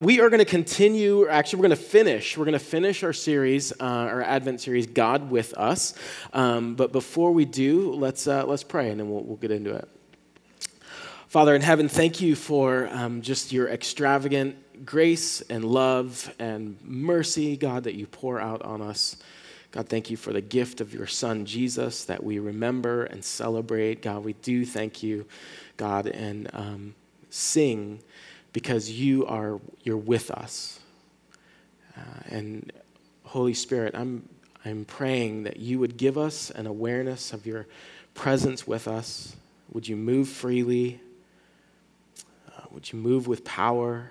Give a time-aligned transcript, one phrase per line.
[0.00, 2.38] We are going to continue, or actually, we're going to finish.
[2.38, 5.92] We're going to finish our series, uh, our Advent series, God with Us.
[6.32, 9.74] Um, but before we do, let's, uh, let's pray and then we'll, we'll get into
[9.74, 9.88] it.
[11.26, 17.56] Father in heaven, thank you for um, just your extravagant grace and love and mercy,
[17.56, 19.16] God, that you pour out on us.
[19.72, 24.02] God, thank you for the gift of your Son, Jesus, that we remember and celebrate.
[24.02, 25.26] God, we do thank you,
[25.76, 26.94] God, and um,
[27.30, 27.98] sing
[28.52, 30.80] because you are you're with us.
[31.96, 32.72] Uh, and
[33.24, 34.28] Holy Spirit, I'm
[34.64, 37.66] I'm praying that you would give us an awareness of your
[38.14, 39.36] presence with us.
[39.72, 41.00] Would you move freely?
[42.48, 44.08] Uh, would you move with power?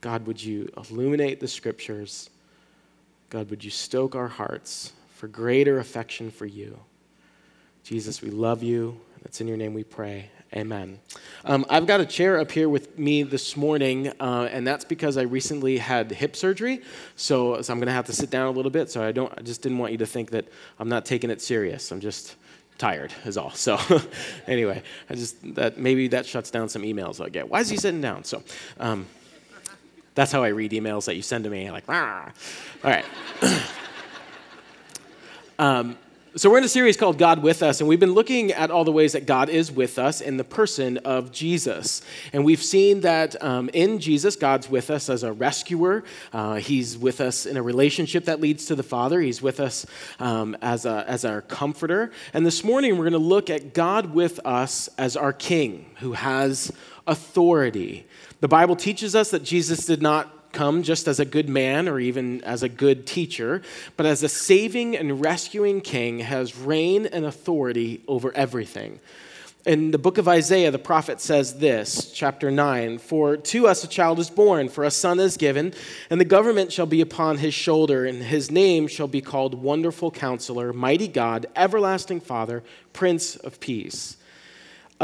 [0.00, 2.30] God, would you illuminate the scriptures?
[3.30, 6.78] God, would you stoke our hearts for greater affection for you?
[7.82, 9.00] Jesus, we love you.
[9.24, 10.30] It's in your name we pray.
[10.56, 11.00] Amen.
[11.44, 15.16] Um, I've got a chair up here with me this morning, uh, and that's because
[15.16, 16.80] I recently had hip surgery.
[17.16, 18.88] So, so I'm going to have to sit down a little bit.
[18.88, 19.32] So I don't.
[19.36, 20.46] I just didn't want you to think that
[20.78, 21.90] I'm not taking it serious.
[21.90, 22.36] I'm just
[22.78, 23.50] tired, is all.
[23.50, 23.80] So
[24.46, 27.48] anyway, I just that maybe that shuts down some emails I get.
[27.48, 28.24] Why is he sitting down?
[28.24, 28.42] So.
[28.78, 29.06] Um,
[30.14, 31.72] that's how I read emails that you send to me.
[31.72, 32.30] Like, Rah.
[32.84, 33.04] all right.
[35.58, 35.98] um,
[36.36, 38.84] so, we're in a series called God with Us, and we've been looking at all
[38.84, 42.02] the ways that God is with us in the person of Jesus.
[42.32, 46.02] And we've seen that um, in Jesus, God's with us as a rescuer.
[46.32, 49.20] Uh, he's with us in a relationship that leads to the Father.
[49.20, 49.86] He's with us
[50.18, 52.10] um, as, a, as our comforter.
[52.32, 56.14] And this morning, we're going to look at God with us as our King who
[56.14, 56.72] has
[57.06, 58.08] authority.
[58.40, 62.00] The Bible teaches us that Jesus did not come just as a good man or
[62.00, 63.60] even as a good teacher,
[63.96, 69.00] but as a saving and rescuing king has reign and authority over everything.
[69.66, 73.88] In the book of Isaiah, the prophet says this, chapter 9 For to us a
[73.88, 75.72] child is born, for a son is given,
[76.10, 80.10] and the government shall be upon his shoulder, and his name shall be called Wonderful
[80.10, 84.18] Counselor, Mighty God, Everlasting Father, Prince of Peace.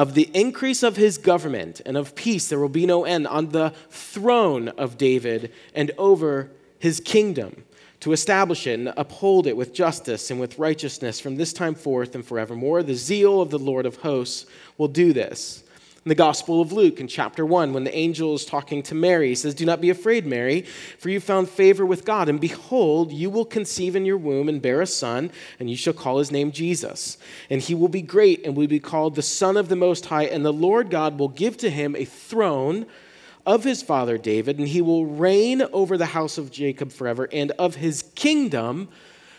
[0.00, 3.50] Of the increase of his government and of peace, there will be no end on
[3.50, 7.64] the throne of David and over his kingdom,
[8.00, 12.14] to establish it and uphold it with justice and with righteousness from this time forth
[12.14, 12.82] and forevermore.
[12.82, 14.46] The zeal of the Lord of hosts
[14.78, 15.64] will do this.
[16.02, 19.28] In the Gospel of Luke, in chapter 1, when the angel is talking to Mary,
[19.28, 20.62] he says, Do not be afraid, Mary,
[20.98, 22.30] for you found favor with God.
[22.30, 25.92] And behold, you will conceive in your womb and bear a son, and you shall
[25.92, 27.18] call his name Jesus.
[27.50, 30.24] And he will be great and will be called the Son of the Most High.
[30.24, 32.86] And the Lord God will give to him a throne
[33.44, 37.28] of his father David, and he will reign over the house of Jacob forever.
[37.30, 38.88] And of his kingdom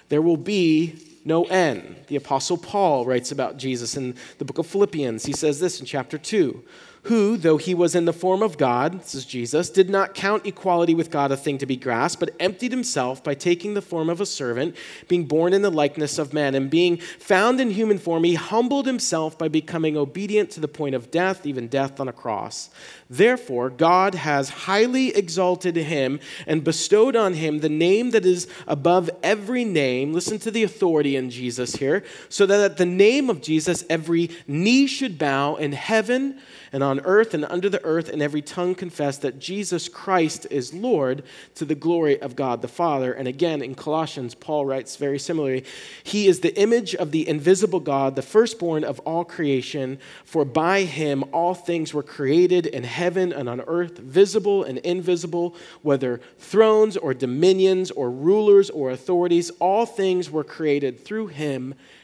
[0.09, 1.95] there will be no end.
[2.07, 5.25] The Apostle Paul writes about Jesus in the book of Philippians.
[5.25, 6.63] He says this in chapter 2
[7.03, 10.45] who, though he was in the form of God, this is Jesus, did not count
[10.45, 14.07] equality with God a thing to be grasped, but emptied himself by taking the form
[14.07, 14.75] of a servant,
[15.07, 18.85] being born in the likeness of men, and being found in human form, he humbled
[18.85, 22.69] himself by becoming obedient to the point of death, even death on a cross.
[23.09, 29.09] Therefore, God has highly exalted him and bestowed on him the name that is above
[29.23, 30.13] every name.
[30.13, 34.29] Listen to the authority in Jesus here, so that at the name of Jesus, every
[34.47, 36.39] knee should bow in heaven
[36.71, 40.73] and on earth and under the earth, and every tongue confess that Jesus Christ is
[40.73, 41.23] Lord
[41.55, 43.13] to the glory of God the Father.
[43.13, 45.63] And again, in Colossians, Paul writes very similarly
[46.03, 50.83] He is the image of the invisible God, the firstborn of all creation, for by
[50.83, 56.97] him all things were created in heaven and on earth, visible and invisible, whether thrones
[56.97, 61.75] or dominions or rulers or authorities, all things were created through him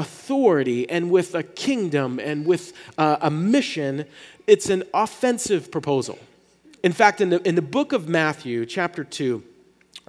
[0.00, 4.06] authority and with a kingdom and with uh, a mission,
[4.46, 6.18] it's an offensive proposal.
[6.82, 9.42] In fact, in the, in the book of Matthew, chapter 2,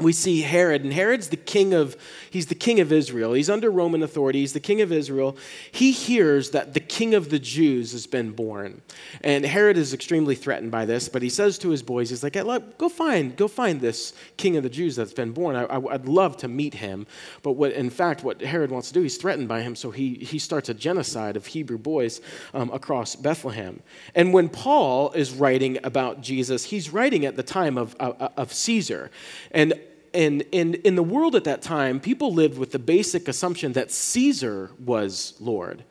[0.02, 1.96] we see Herod, and Herod's the king of,
[2.30, 3.34] he's the king of Israel.
[3.34, 4.40] He's under Roman authority.
[4.40, 5.38] He's the king of Israel.
[5.72, 8.82] He hears that the king of the Jews has been born.
[9.24, 12.34] And Herod is extremely threatened by this, but he says to his boys, he's like,
[12.34, 15.56] go find, go find this king of the Jews that's been born.
[15.56, 17.08] I, would love to meet him.
[17.44, 20.16] But what, in fact, what Herod wants to do, he's threatened by him, so he,
[20.16, 22.22] he starts a genocide of Hebrew boys
[22.54, 23.82] um, across Bethlehem.
[24.16, 28.54] And when Paul is writing about Jesus, he's writing at the time of, of, of
[28.54, 29.12] Caesar.
[29.52, 29.74] And
[30.14, 33.92] and, and in the world at that time, people lived with the basic assumption that
[33.92, 35.84] Caesar was Lord.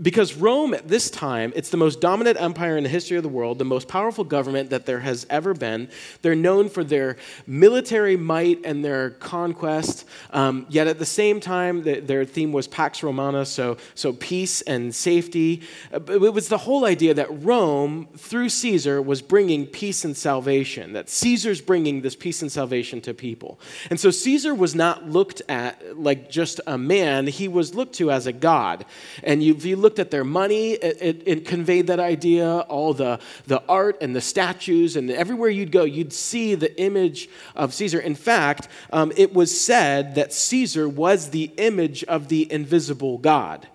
[0.00, 3.28] Because Rome at this time, it's the most dominant empire in the history of the
[3.28, 5.90] world, the most powerful government that there has ever been.
[6.22, 10.06] They're known for their military might and their conquest.
[10.30, 14.62] Um, yet at the same time, the, their theme was Pax Romana, so, so peace
[14.62, 15.60] and safety.
[15.92, 20.94] Uh, it was the whole idea that Rome, through Caesar, was bringing peace and salvation,
[20.94, 23.60] that Caesar's bringing this peace and salvation to people.
[23.90, 28.10] And so Caesar was not looked at like just a man, he was looked to
[28.10, 28.86] as a god.
[29.22, 32.60] And you, if you looked at their money, it, it, it, conveyed that idea.
[32.60, 37.28] All the, the art and the statues, and everywhere you'd go, you'd see the image
[37.54, 38.00] of Caesar.
[38.00, 43.68] In fact, um, it was said that Caesar was the image of the invisible God.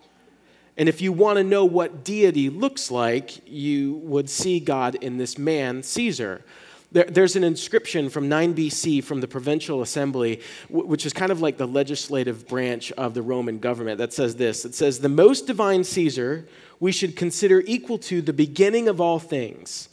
[0.77, 5.17] And if you want to know what deity looks like, you would see God in
[5.17, 6.43] this man, Caesar.
[6.91, 11.41] There, there's an inscription from 9 BC from the provincial assembly, which is kind of
[11.41, 15.47] like the legislative branch of the Roman government, that says this It says, The most
[15.47, 16.47] divine Caesar
[16.79, 19.89] we should consider equal to the beginning of all things.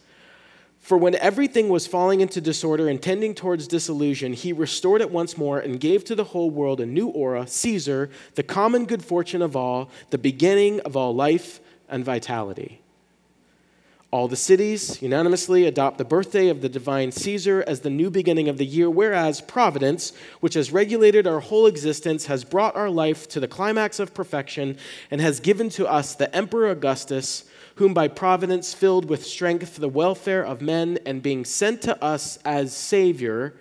[0.79, 5.39] For when everything was falling into disorder and tending towards dissolution, he restored it once
[5.39, 9.41] more and gave to the whole world a new aura, Caesar, the common good fortune
[9.41, 11.59] of all, the beginning of all life
[11.89, 12.84] and vitality.
[14.15, 18.49] All the cities unanimously adopt the birthday of the divine Caesar as the new beginning
[18.49, 23.27] of the year, whereas Providence, which has regulated our whole existence, has brought our life
[23.31, 24.77] to the climax of perfection
[25.11, 29.81] and has given to us the Emperor Augustus, whom by Providence filled with strength for
[29.81, 33.57] the welfare of men and being sent to us as Savior,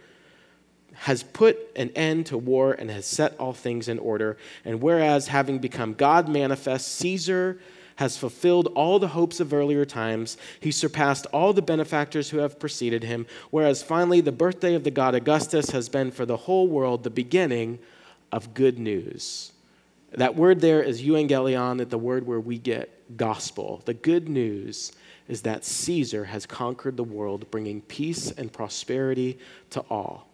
[0.94, 4.38] has put an end to war and has set all things in order.
[4.64, 7.60] And whereas, having become God manifest, Caesar
[7.98, 10.38] has fulfilled all the hopes of earlier times.
[10.60, 14.92] He surpassed all the benefactors who have preceded him, whereas finally the birthday of the
[14.92, 17.80] god Augustus has been for the whole world the beginning
[18.32, 19.52] of good news.
[20.12, 23.82] That word there is euangelion, that the word where we get gospel.
[23.86, 24.92] The good news
[25.28, 29.40] is that Caesar has conquered the world, bringing peace and prosperity
[29.72, 30.28] to all.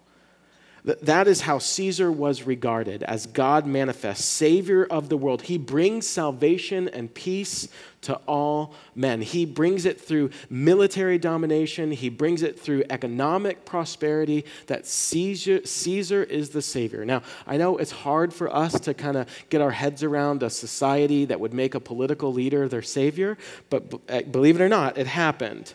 [0.83, 5.43] That is how Caesar was regarded as God manifest, Savior of the world.
[5.43, 7.67] He brings salvation and peace
[8.01, 9.21] to all men.
[9.21, 14.45] He brings it through military domination, he brings it through economic prosperity.
[14.67, 17.03] That Caesar, Caesar is the Savior.
[17.03, 20.49] Now, I know it's hard for us to kind of get our heads around a
[20.49, 23.37] society that would make a political leader their Savior,
[23.69, 25.73] but eh, believe it or not, it happened.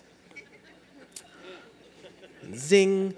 [2.54, 3.14] Zing.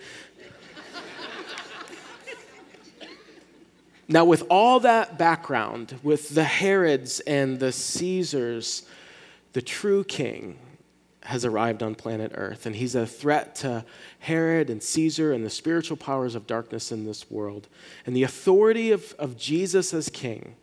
[4.08, 8.86] Now, with all that background, with the Herods and the Caesars,
[9.52, 10.58] the true king
[11.22, 13.84] has arrived on planet Earth, and he's a threat to
[14.20, 17.66] Herod and Caesar and the spiritual powers of darkness in this world.
[18.06, 20.54] And the authority of, of Jesus as king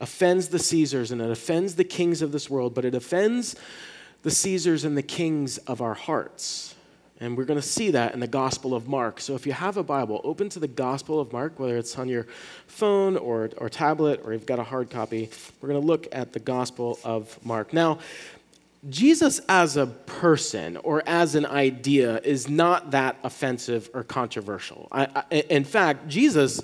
[0.00, 3.54] offends the Caesars and it offends the kings of this world, but it offends
[4.22, 6.74] the Caesars and the kings of our hearts.
[7.20, 9.20] And we're going to see that in the Gospel of Mark.
[9.20, 12.08] So if you have a Bible, open to the Gospel of Mark, whether it's on
[12.08, 12.26] your
[12.66, 15.30] phone or, or tablet or you've got a hard copy.
[15.60, 17.72] We're going to look at the Gospel of Mark.
[17.72, 18.00] Now,
[18.90, 24.88] Jesus as a person or as an idea is not that offensive or controversial.
[24.92, 26.60] I, I, in fact, Jesus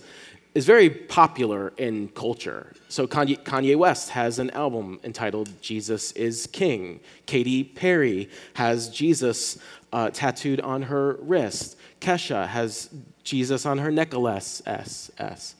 [0.55, 2.73] is very popular in culture.
[2.89, 7.01] So Kanye, Kanye, West has an album entitled Jesus is King.
[7.27, 9.59] Katy Perry has Jesus
[9.93, 11.77] uh, tattooed on her wrist.
[12.01, 12.91] Kesha has
[13.25, 14.63] Jesus on her necklace.
[14.67, 15.55] S S.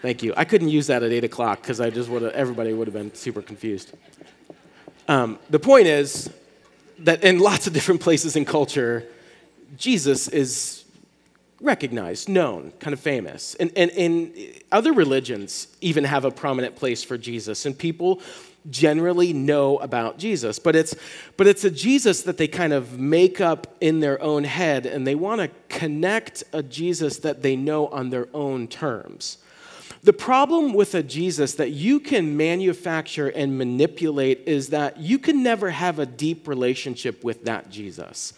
[0.00, 0.34] Thank you.
[0.36, 3.14] I couldn't use that at eight o'clock because I just would everybody would have been
[3.14, 3.92] super confused.
[5.08, 6.30] Um, the point is
[7.00, 9.06] that in lots of different places in culture,
[9.76, 10.84] Jesus is
[11.60, 13.54] recognized, known, kind of famous.
[13.54, 14.32] And, and, and
[14.72, 17.64] other religions even have a prominent place for Jesus.
[17.66, 18.20] And people
[18.70, 20.58] generally know about Jesus.
[20.58, 20.94] But it's,
[21.36, 25.06] but it's a Jesus that they kind of make up in their own head, and
[25.06, 29.38] they want to connect a Jesus that they know on their own terms.
[30.04, 35.44] The problem with a Jesus that you can manufacture and manipulate is that you can
[35.44, 38.32] never have a deep relationship with that Jesus.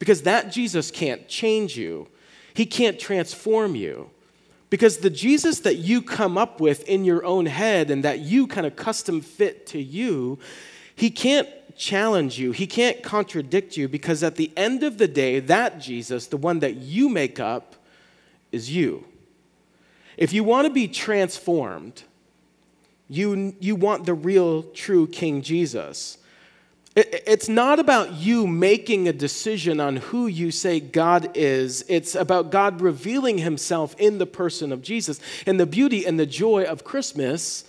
[0.00, 2.08] Because that Jesus can't change you,
[2.52, 4.10] he can't transform you.
[4.70, 8.46] Because the Jesus that you come up with in your own head and that you
[8.46, 10.38] kind of custom fit to you,
[10.96, 12.52] he can't challenge you.
[12.52, 16.60] He can't contradict you because at the end of the day, that Jesus, the one
[16.60, 17.76] that you make up,
[18.52, 19.04] is you.
[20.16, 22.04] If you want to be transformed,
[23.08, 26.18] you, you want the real, true King Jesus.
[26.96, 31.84] It's not about you making a decision on who you say God is.
[31.88, 35.18] It's about God revealing himself in the person of Jesus.
[35.44, 37.64] And the beauty and the joy of Christmas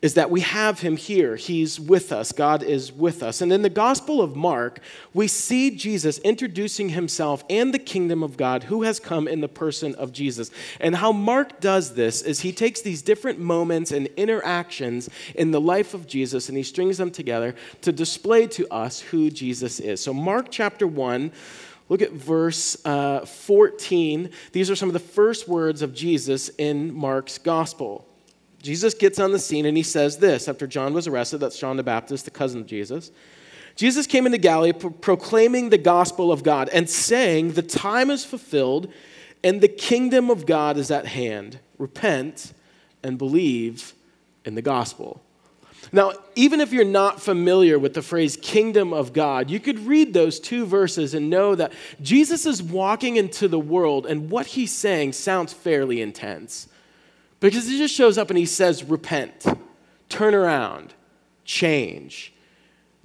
[0.00, 1.34] is that we have him here.
[1.34, 2.30] He's with us.
[2.30, 3.40] God is with us.
[3.40, 4.78] And in the Gospel of Mark,
[5.12, 9.48] we see Jesus introducing himself and the kingdom of God who has come in the
[9.48, 10.52] person of Jesus.
[10.78, 15.60] And how Mark does this is he takes these different moments and interactions in the
[15.60, 20.00] life of Jesus and he strings them together to display to us who Jesus is.
[20.00, 21.32] So, Mark chapter 1.
[21.90, 24.30] Look at verse uh, 14.
[24.52, 28.07] These are some of the first words of Jesus in Mark's gospel.
[28.62, 31.38] Jesus gets on the scene and he says this after John was arrested.
[31.38, 33.10] That's John the Baptist, the cousin of Jesus.
[33.76, 38.24] Jesus came into Galilee pro- proclaiming the gospel of God and saying, The time is
[38.24, 38.92] fulfilled
[39.44, 41.60] and the kingdom of God is at hand.
[41.78, 42.52] Repent
[43.02, 43.94] and believe
[44.44, 45.22] in the gospel.
[45.92, 50.12] Now, even if you're not familiar with the phrase kingdom of God, you could read
[50.12, 51.72] those two verses and know that
[52.02, 56.68] Jesus is walking into the world, and what he's saying sounds fairly intense.
[57.40, 59.46] Because he just shows up and he says, Repent,
[60.08, 60.94] turn around,
[61.44, 62.32] change.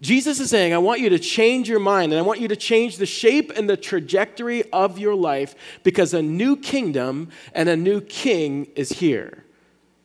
[0.02, 2.58] Jesus is saying, I want you to change your mind and I want you to
[2.58, 7.78] change the shape and the trajectory of your life because a new kingdom and a
[7.78, 9.46] new king is here.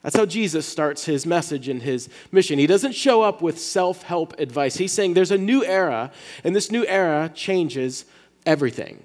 [0.02, 2.58] That's how Jesus starts his message and his mission.
[2.58, 4.76] He doesn't show up with self help advice.
[4.76, 6.12] He's saying there's a new era,
[6.44, 8.04] and this new era changes
[8.46, 9.02] everything.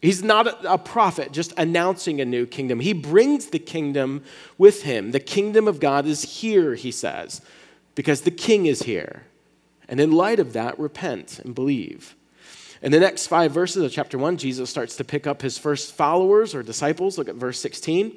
[0.00, 2.80] He's not a prophet just announcing a new kingdom.
[2.80, 4.22] He brings the kingdom
[4.56, 5.10] with him.
[5.10, 7.42] The kingdom of God is here, he says,
[7.94, 9.24] because the king is here.
[9.88, 12.16] And in light of that, repent and believe.
[12.80, 15.92] In the next five verses of chapter one, Jesus starts to pick up his first
[15.92, 17.18] followers or disciples.
[17.18, 18.16] Look at verse 16.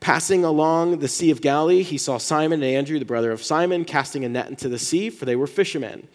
[0.00, 3.84] Passing along the Sea of Galilee, he saw Simon and Andrew, the brother of Simon,
[3.84, 6.08] casting a net into the sea, for they were fishermen.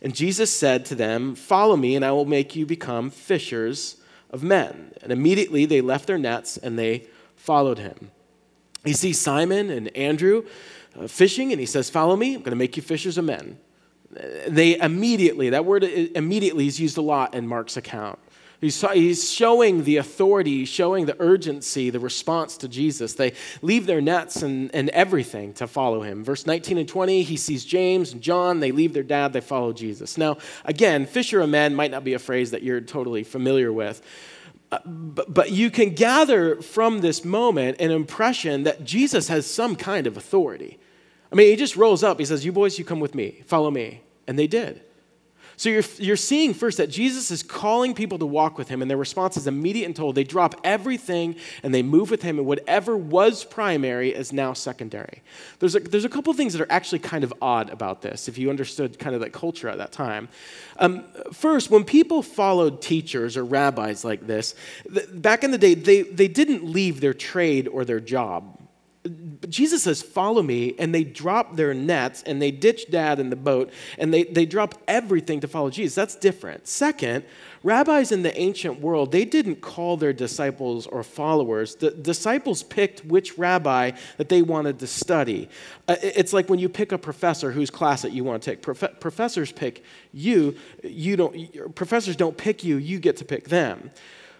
[0.00, 3.96] And Jesus said to them, Follow me, and I will make you become fishers
[4.34, 4.92] of men.
[5.00, 8.10] And immediately they left their nets and they followed him.
[8.84, 10.44] He sees Simon and Andrew
[10.98, 13.58] uh, fishing, and he says, Follow me, I'm going to make you fishers of men.
[14.46, 18.18] They immediately, that word immediately is used a lot in Mark's account.
[18.64, 23.12] He's, he's showing the authority, showing the urgency, the response to Jesus.
[23.12, 26.24] They leave their nets and, and everything to follow him.
[26.24, 28.60] Verse 19 and 20, he sees James and John.
[28.60, 30.16] They leave their dad, they follow Jesus.
[30.16, 34.00] Now, again, fisher of men might not be a phrase that you're totally familiar with.
[34.72, 39.76] Uh, but, but you can gather from this moment an impression that Jesus has some
[39.76, 40.78] kind of authority.
[41.30, 42.18] I mean, he just rolls up.
[42.18, 44.00] He says, You boys, you come with me, follow me.
[44.26, 44.80] And they did.
[45.56, 48.90] So you're, you're seeing first that Jesus is calling people to walk with him, and
[48.90, 50.14] their response is immediate and told.
[50.14, 55.22] They drop everything and they move with him, and whatever was primary is now secondary.
[55.58, 58.38] There's a, there's a couple things that are actually kind of odd about this, if
[58.38, 60.28] you understood kind of that culture at that time.
[60.78, 64.54] Um, first, when people followed teachers or rabbis like this,
[64.92, 68.58] th- back in the day, they, they didn't leave their trade or their job
[69.48, 70.74] Jesus says, Follow me.
[70.78, 74.46] And they drop their nets and they ditch dad in the boat and they, they
[74.46, 75.94] drop everything to follow Jesus.
[75.94, 76.66] That's different.
[76.66, 77.24] Second,
[77.62, 81.74] rabbis in the ancient world, they didn't call their disciples or followers.
[81.76, 85.50] The disciples picked which rabbi that they wanted to study.
[85.86, 88.62] Uh, it's like when you pick a professor whose class that you want to take.
[88.62, 90.56] Prof- professors pick you.
[90.82, 93.90] You don't, professors don't pick you, you get to pick them.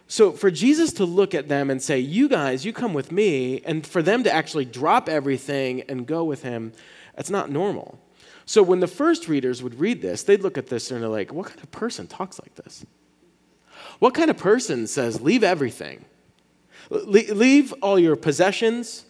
[0.07, 3.63] So for Jesus to look at them and say, You guys, you come with me,
[3.65, 6.73] and for them to actually drop everything and go with him,
[7.17, 7.99] that's not normal.
[8.47, 11.33] So when the first readers would read this, they'd look at this and they're like,
[11.33, 12.85] What kind of person talks like this?
[13.99, 16.05] What kind of person says, Leave everything?
[16.91, 19.05] leave all your possessions,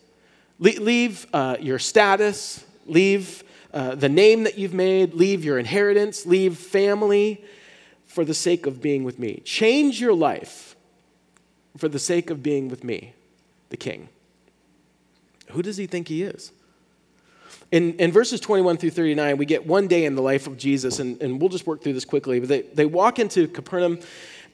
[0.58, 6.56] leave uh, your status, leave uh, the name that you've made, leave your inheritance, leave
[6.56, 7.44] family
[8.04, 9.42] for the sake of being with me.
[9.44, 10.73] Change your life
[11.76, 13.14] for the sake of being with me,
[13.70, 14.08] the king.
[15.50, 16.52] Who does he think he is?
[17.72, 21.00] In, in verses 21 through 39, we get one day in the life of Jesus,
[21.00, 22.38] and, and we'll just work through this quickly.
[22.38, 23.98] But they, they walk into Capernaum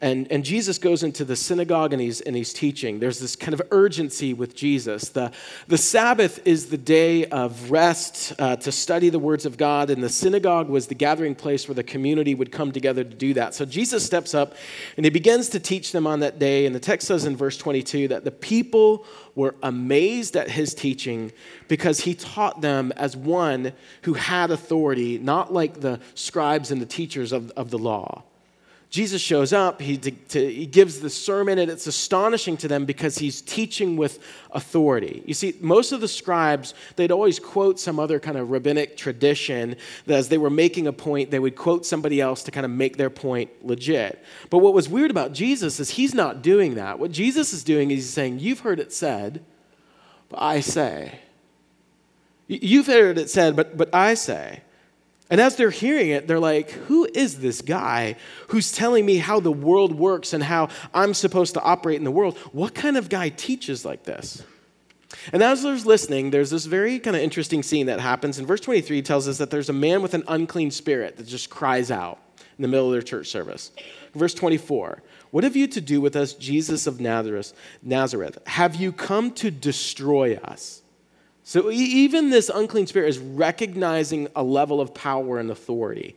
[0.03, 3.01] and, and Jesus goes into the synagogue and he's, and he's teaching.
[3.01, 5.11] There's this kind of urgency with Jesus.
[5.11, 5.31] The,
[5.69, 10.03] the Sabbath is the day of rest uh, to study the words of God, and
[10.03, 13.55] the synagogue was the gathering place where the community would come together to do that.
[13.55, 14.55] So Jesus steps up
[14.97, 16.65] and he begins to teach them on that day.
[16.65, 19.05] And the text says in verse 22 that the people
[19.35, 21.31] were amazed at his teaching
[21.69, 26.87] because he taught them as one who had authority, not like the scribes and the
[26.87, 28.25] teachers of, of the law.
[28.91, 32.87] Jesus shows up, he, to, to, he gives the sermon, and it's astonishing to them
[32.87, 34.19] because he's teaching with
[34.51, 35.23] authority.
[35.27, 39.77] You see, most of the scribes, they'd always quote some other kind of rabbinic tradition
[40.07, 42.73] that as they were making a point, they would quote somebody else to kind of
[42.73, 44.25] make their point legit.
[44.51, 46.99] But what was weird about Jesus is he's not doing that.
[46.99, 49.45] What Jesus is doing is he's saying, You've heard it said,
[50.29, 51.21] but I say.
[52.49, 54.63] You've heard it said, but, but I say.
[55.31, 58.17] And as they're hearing it, they're like, Who is this guy
[58.49, 62.11] who's telling me how the world works and how I'm supposed to operate in the
[62.11, 62.37] world?
[62.53, 64.43] What kind of guy teaches like this?
[65.33, 68.39] And as there's listening, there's this very kind of interesting scene that happens.
[68.39, 71.51] In verse 23, tells us that there's a man with an unclean spirit that just
[71.51, 72.19] cries out
[72.59, 73.73] in the middle of their church service.
[74.15, 77.53] Verse 24, What have you to do with us, Jesus of Nazareth?
[77.83, 78.39] Nazareth?
[78.47, 80.80] Have you come to destroy us?
[81.51, 86.15] So even this unclean spirit is recognizing a level of power and authority.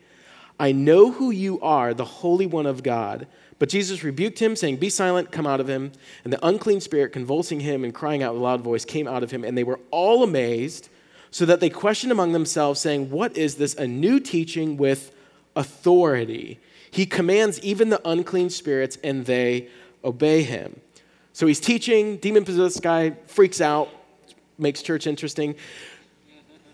[0.60, 3.26] I know who you are, the Holy One of God.
[3.58, 5.92] But Jesus rebuked him, saying, Be silent, come out of him.
[6.24, 9.24] And the unclean spirit, convulsing him and crying out with a loud voice, came out
[9.24, 9.44] of him.
[9.44, 10.90] And they were all amazed,
[11.32, 13.74] so that they questioned among themselves, saying, What is this?
[13.74, 15.16] A new teaching with
[15.56, 16.60] authority.
[16.92, 19.70] He commands even the unclean spirits, and they
[20.06, 20.80] obey him.
[21.32, 23.90] So he's teaching, demon possessed guy freaks out,
[24.58, 25.56] makes church interesting.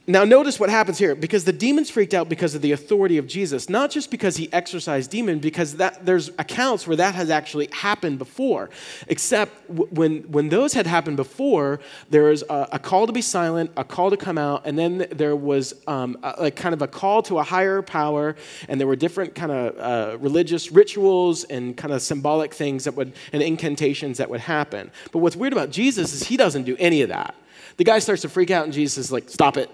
[0.10, 3.28] Now, notice what happens here because the demons freaked out because of the authority of
[3.28, 7.70] Jesus, not just because he exorcised demon, because that, there's accounts where that has actually
[7.72, 8.72] happened before.
[9.08, 13.22] Except w- when, when those had happened before, there was a, a, call to be
[13.22, 16.82] silent, a call to come out, and then there was um, a, like kind of
[16.82, 18.36] a call to a higher power,
[18.68, 22.96] and there were different kind of uh, religious rituals and kind of symbolic things that
[22.96, 24.90] would, and incantations that would happen.
[25.12, 27.36] But what's weird about Jesus is he doesn't do any of that.
[27.80, 29.72] The guy starts to freak out, and Jesus is like, Stop it,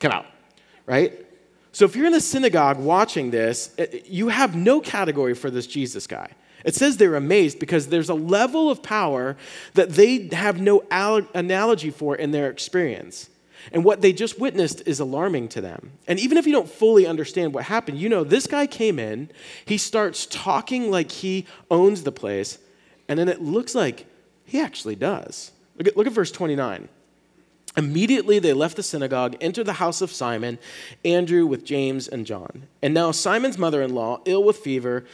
[0.00, 0.26] come out,
[0.84, 1.12] right?
[1.70, 5.68] So if you're in the synagogue watching this, eh, you have no category for this
[5.68, 6.32] Jesus guy.
[6.64, 9.36] It says they're amazed because there's a level of power
[9.74, 13.30] that they have no analogy for in their experience.
[13.70, 15.92] And what they just witnessed is alarming to them.
[16.08, 19.30] And even if you don't fully understand what happened, you know this guy came in,
[19.66, 22.58] he starts talking like he owns the place,
[23.06, 24.06] and then it looks like
[24.44, 25.52] he actually does.
[25.78, 26.88] Look at, look at verse 29.
[27.76, 30.58] Immediately they left the synagogue, entered the house of Simon,
[31.04, 32.66] Andrew with James and John.
[32.82, 35.04] And now Simon's mother in law, ill with fever,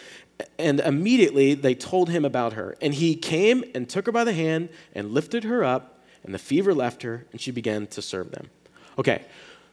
[0.58, 2.76] and immediately they told him about her.
[2.80, 6.38] And he came and took her by the hand and lifted her up, and the
[6.38, 8.48] fever left her, and she began to serve them.
[8.98, 9.24] Okay,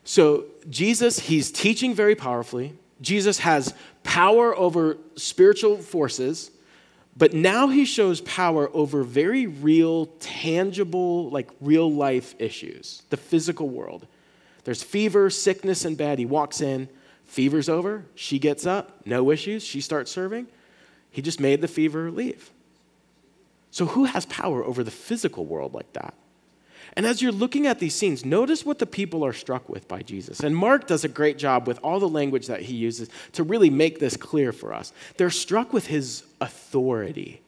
[0.03, 2.73] so Jesus, he's teaching very powerfully.
[3.01, 6.51] Jesus has power over spiritual forces.
[7.19, 13.67] But now he shows power over very real, tangible, like real life issues, the physical
[13.67, 14.08] world.
[14.63, 16.17] There's fever, sickness, and bad.
[16.17, 16.88] He walks in,
[17.25, 20.47] fever's over, she gets up, no issues, she starts serving.
[21.12, 22.51] He just made the fever leave.
[23.69, 26.13] So, who has power over the physical world like that?
[26.93, 30.02] And as you're looking at these scenes, notice what the people are struck with by
[30.02, 30.39] Jesus.
[30.39, 33.69] And Mark does a great job with all the language that he uses to really
[33.69, 34.91] make this clear for us.
[35.17, 37.41] They're struck with his authority.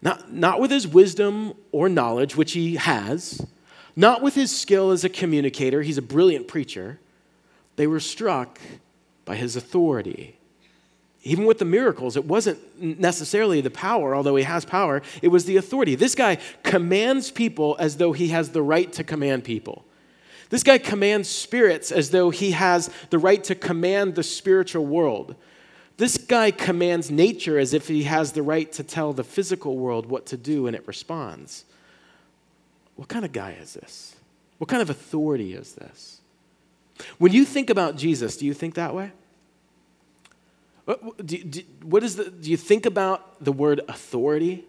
[0.00, 3.46] Not, not with his wisdom or knowledge, which he has,
[3.94, 6.98] not with his skill as a communicator, he's a brilliant preacher.
[7.76, 8.58] They were struck
[9.24, 10.36] by his authority
[11.24, 15.44] even with the miracles, it wasn't necessarily the power, although he has power, it was
[15.44, 15.94] the authority.
[15.94, 19.84] This guy commands people as though he has the right to command people.
[20.50, 25.36] This guy commands spirits as though he has the right to command the spiritual world.
[25.96, 30.06] This guy commands nature as if he has the right to tell the physical world
[30.06, 31.64] what to do and it responds.
[32.96, 34.16] What kind of guy is this?
[34.58, 36.20] What kind of authority is this?
[37.18, 39.12] When you think about Jesus, do you think that way?
[40.86, 44.64] Do, do, what is the, do you think about the word authority?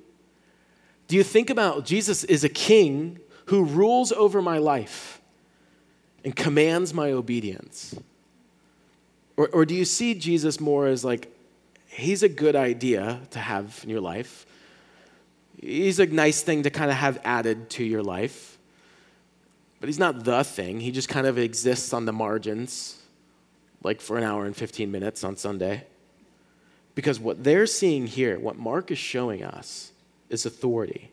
[1.08, 5.21] Do you think about Jesus is a king who rules over my life
[6.23, 7.95] and commands my obedience?
[9.36, 11.36] Or, or do you see Jesus more as like,
[11.88, 14.45] he's a good idea to have in your life?
[15.60, 18.58] He's a nice thing to kind of have added to your life.
[19.80, 20.80] But he's not the thing.
[20.80, 23.02] He just kind of exists on the margins,
[23.84, 25.86] like for an hour and 15 minutes on Sunday.
[26.95, 29.91] Because what they're seeing here, what Mark is showing us,
[30.29, 31.10] is authority.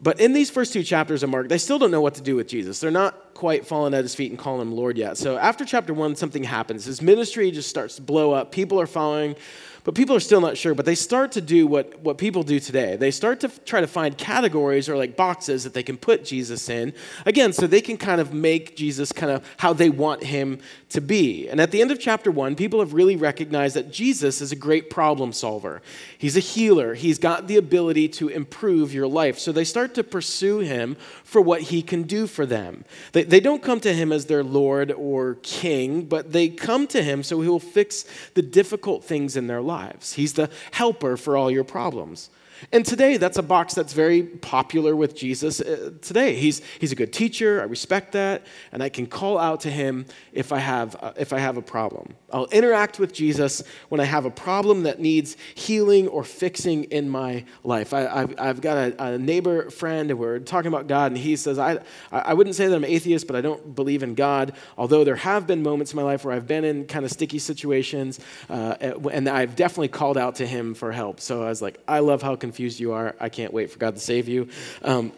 [0.00, 2.34] But in these first two chapters of Mark, they still don't know what to do
[2.34, 2.80] with Jesus.
[2.80, 5.16] They're not quite falling at his feet and calling him Lord yet.
[5.16, 6.84] So after chapter one, something happens.
[6.84, 8.50] His ministry just starts to blow up.
[8.50, 9.36] People are following.
[9.84, 12.60] But people are still not sure, but they start to do what, what people do
[12.60, 12.94] today.
[12.94, 16.24] They start to f- try to find categories or like boxes that they can put
[16.24, 16.94] Jesus in,
[17.26, 21.00] again, so they can kind of make Jesus kind of how they want him to
[21.00, 21.48] be.
[21.48, 24.56] And at the end of chapter one, people have really recognized that Jesus is a
[24.56, 25.82] great problem solver.
[26.16, 29.40] He's a healer, he's got the ability to improve your life.
[29.40, 32.84] So they start to pursue him for what he can do for them.
[33.12, 37.02] They, they don't come to him as their Lord or King, but they come to
[37.02, 40.14] him so he will fix the difficult things in their life lives.
[40.14, 42.30] He's the helper for all your problems.
[42.70, 46.34] And today, that's a box that's very popular with Jesus uh, today.
[46.34, 47.60] He's, he's a good teacher.
[47.60, 48.46] I respect that.
[48.70, 51.62] And I can call out to him if I, have, uh, if I have a
[51.62, 52.14] problem.
[52.32, 57.08] I'll interact with Jesus when I have a problem that needs healing or fixing in
[57.08, 57.92] my life.
[57.92, 61.36] I, have I've got a, a, neighbor friend, and we're talking about God, and he
[61.36, 61.78] says, I,
[62.10, 64.54] I wouldn't say that I'm atheist, but I don't believe in God.
[64.78, 67.38] Although there have been moments in my life where I've been in kind of sticky
[67.38, 68.76] situations, uh,
[69.12, 71.20] and I've definitely called out to him for help.
[71.20, 73.16] So I was like, I love how confused you are.
[73.18, 74.46] I can't wait for God to save you.
[74.82, 75.12] Um,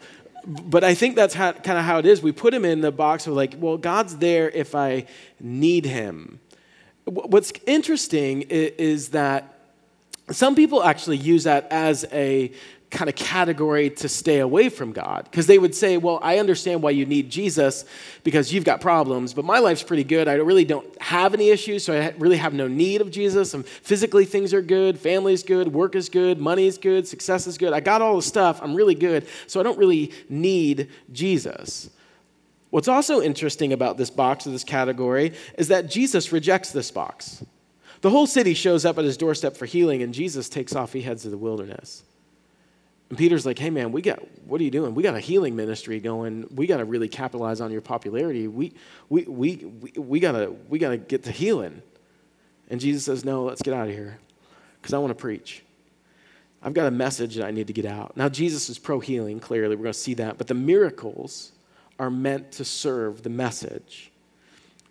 [0.45, 2.21] but I think that's kind of how it is.
[2.21, 5.05] We put him in the box of like, well, God's there if I
[5.41, 6.39] need him.
[7.03, 9.53] What's interesting is that
[10.31, 12.53] some people actually use that as a
[12.95, 15.25] kind of category to stay away from God.
[15.25, 17.85] Because they would say, Well, I understand why you need Jesus
[18.23, 20.27] because you've got problems, but my life's pretty good.
[20.27, 23.53] I really don't have any issues, so I really have no need of Jesus.
[23.53, 27.73] And physically, things are good, family's good, work is good, money's good, success is good.
[27.73, 31.89] I got all the stuff, I'm really good, so I don't really need Jesus.
[32.69, 37.45] What's also interesting about this box or this category is that Jesus rejects this box.
[38.01, 40.93] The whole city shows up at his doorstep for healing, and Jesus takes off.
[40.93, 42.03] He heads to the wilderness.
[43.09, 44.95] And Peter's like, hey, man, we got, what are you doing?
[44.95, 46.47] We got a healing ministry going.
[46.55, 48.47] We got to really capitalize on your popularity.
[48.47, 48.73] We,
[49.09, 51.81] we, we, we, we got to we gotta get to healing.
[52.69, 54.17] And Jesus says, no, let's get out of here
[54.81, 55.63] because I want to preach.
[56.63, 58.17] I've got a message that I need to get out.
[58.17, 59.75] Now, Jesus is pro healing, clearly.
[59.75, 60.39] We're going to see that.
[60.39, 61.51] But the miracles
[61.99, 64.11] are meant to serve the message,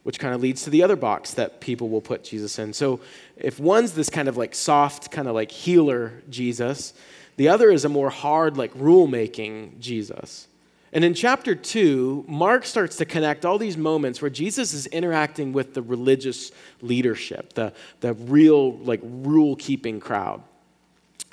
[0.04, 2.72] which kind of leads to the other box that people will put Jesus in.
[2.72, 3.00] So,
[3.36, 6.94] if one's this kind of like soft, kind of like healer Jesus,
[7.36, 10.48] the other is a more hard, like rule making Jesus.
[10.92, 15.52] And in chapter two, Mark starts to connect all these moments where Jesus is interacting
[15.52, 20.40] with the religious leadership, the, the real, like, rule keeping crowd.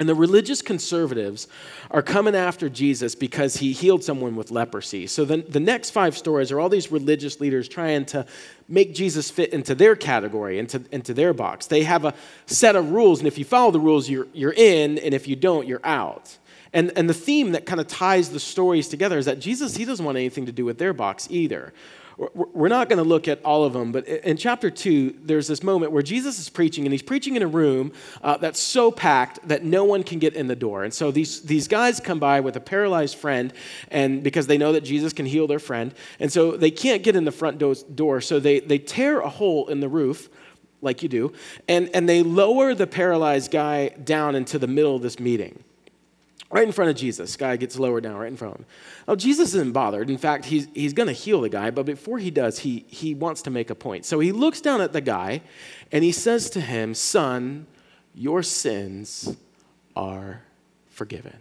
[0.01, 1.47] And the religious conservatives
[1.91, 5.05] are coming after Jesus because he healed someone with leprosy.
[5.05, 8.25] So the, the next five stories are all these religious leaders trying to
[8.67, 11.67] make Jesus fit into their category, into, into their box.
[11.67, 12.15] They have a
[12.47, 15.35] set of rules, and if you follow the rules, you're, you're in, and if you
[15.35, 16.35] don't, you're out.
[16.73, 19.85] And, and the theme that kind of ties the stories together is that Jesus, he
[19.85, 21.73] doesn't want anything to do with their box either.
[22.17, 25.63] We're not going to look at all of them, but in chapter two, there's this
[25.63, 29.47] moment where Jesus is preaching, and he's preaching in a room uh, that's so packed
[29.47, 30.83] that no one can get in the door.
[30.83, 33.53] And so these, these guys come by with a paralyzed friend,
[33.89, 37.15] and because they know that Jesus can heal their friend, and so they can't get
[37.15, 37.57] in the front
[37.95, 40.29] door, so they, they tear a hole in the roof
[40.81, 41.33] like you do,
[41.67, 45.63] and, and they lower the paralyzed guy down into the middle of this meeting
[46.51, 47.35] right in front of Jesus.
[47.37, 48.65] Guy gets lowered down right in front of him.
[49.07, 50.09] Now, Jesus isn't bothered.
[50.09, 53.13] In fact, he's, he's going to heal the guy, but before he does, he, he
[53.13, 54.05] wants to make a point.
[54.05, 55.41] So he looks down at the guy
[55.91, 57.67] and he says to him, Son,
[58.13, 59.35] your sins
[59.95, 60.43] are
[60.89, 61.37] forgiven.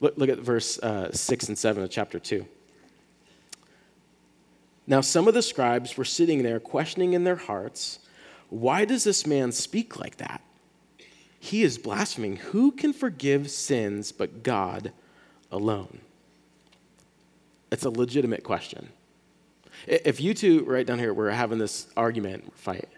[0.00, 2.46] Look, look at verse uh, 6 and 7 of chapter 2.
[4.86, 8.00] Now, some of the scribes were sitting there questioning in their hearts,
[8.48, 10.42] Why does this man speak like that?
[11.42, 12.36] He is blaspheming.
[12.36, 14.92] Who can forgive sins but God
[15.50, 15.98] alone?
[17.72, 18.90] It's a legitimate question.
[19.88, 22.88] If you two right down here were having this argument, fight,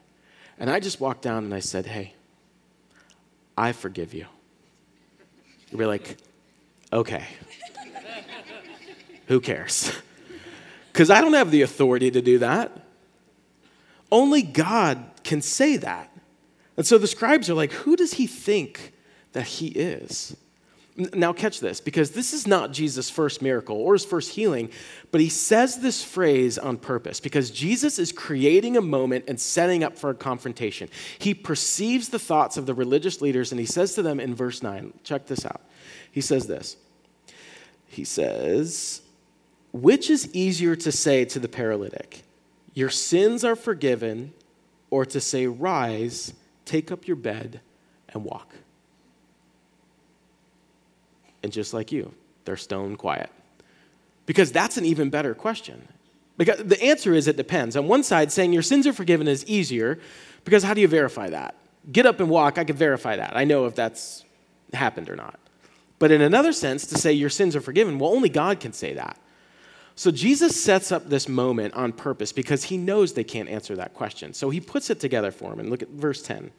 [0.58, 2.12] and I just walked down and I said, Hey,
[3.56, 4.26] I forgive you.
[5.70, 6.18] You'd be like,
[6.92, 7.24] Okay.
[9.28, 9.90] Who cares?
[10.92, 12.70] Because I don't have the authority to do that.
[14.12, 16.13] Only God can say that.
[16.76, 18.92] And so the scribes are like, who does he think
[19.32, 20.36] that he is?
[20.96, 24.70] Now, catch this, because this is not Jesus' first miracle or his first healing,
[25.10, 29.82] but he says this phrase on purpose because Jesus is creating a moment and setting
[29.82, 30.88] up for a confrontation.
[31.18, 34.62] He perceives the thoughts of the religious leaders and he says to them in verse
[34.62, 35.62] 9, check this out.
[36.12, 36.76] He says this
[37.88, 39.02] He says,
[39.72, 42.22] Which is easier to say to the paralytic,
[42.72, 44.32] Your sins are forgiven,
[44.90, 46.34] or to say, Rise?
[46.64, 47.60] Take up your bed
[48.08, 48.54] and walk.
[51.42, 53.30] And just like you, they're stone quiet.
[54.26, 55.88] Because that's an even better question.
[56.36, 57.76] Because the answer is it depends.
[57.76, 60.00] On one side, saying your sins are forgiven is easier,
[60.44, 61.54] because how do you verify that?
[61.90, 63.36] get up and walk, I can verify that.
[63.36, 64.24] I know if that's
[64.72, 65.38] happened or not.
[65.98, 68.94] But in another sense, to say your sins are forgiven, well, only God can say
[68.94, 69.18] that.
[69.96, 73.94] So Jesus sets up this moment on purpose because he knows they can't answer that
[73.94, 74.34] question.
[74.34, 75.60] So he puts it together for them.
[75.60, 76.50] And look at verse 10.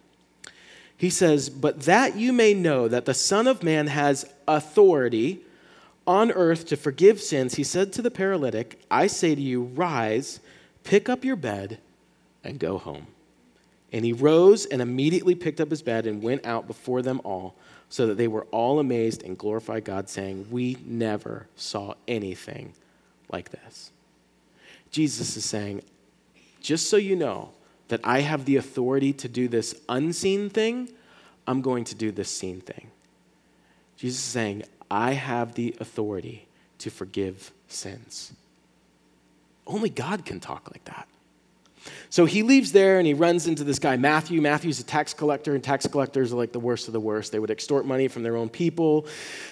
[0.98, 5.42] He says, But that you may know that the Son of Man has authority
[6.08, 10.40] on earth to forgive sins, he said to the paralytic, I say to you, rise,
[10.84, 11.80] pick up your bed,
[12.44, 13.08] and go home.
[13.92, 17.56] And he rose and immediately picked up his bed and went out before them all,
[17.90, 22.74] so that they were all amazed and glorified God, saying, We never saw anything
[23.32, 23.92] like this.
[24.92, 25.82] Jesus is saying,
[26.62, 27.52] just so you know
[27.90, 30.90] that I have the authority to do this unseen thing,
[31.48, 32.90] I'm going to do this seen thing.
[33.98, 36.48] Jesus is saying, I have the authority
[36.80, 38.34] to forgive sins.
[39.68, 41.08] Only God can talk like that.
[42.10, 44.42] So he leaves there and he runs into this guy, Matthew.
[44.42, 47.32] Matthew's a tax collector, and tax collectors are like the worst of the worst.
[47.32, 49.08] They would extort money from their own people.